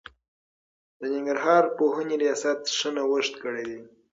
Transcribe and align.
د 0.99 1.01
ننګرهار 1.13 1.63
پوهنې 1.77 2.15
رياست 2.23 2.59
ښه 2.77 2.89
نوښت 2.95 3.33
کړی 3.43 3.63
دی. 3.69 3.81